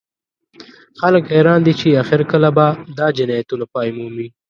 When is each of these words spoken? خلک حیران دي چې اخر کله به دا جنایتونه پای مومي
خلک 0.99 1.23
حیران 1.33 1.59
دي 1.65 1.73
چې 1.79 1.99
اخر 2.01 2.21
کله 2.31 2.49
به 2.57 2.67
دا 2.97 3.07
جنایتونه 3.17 3.65
پای 3.73 3.89
مومي 3.97 4.27